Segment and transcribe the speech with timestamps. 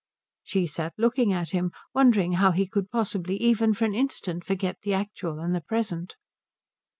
[0.41, 4.77] She sat looking at him, wondering how he could possibly even for an instant forget
[4.81, 6.15] the actual and the present.